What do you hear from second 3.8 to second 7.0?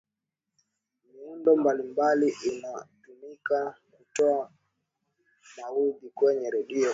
kutoa maudhi kwenye redio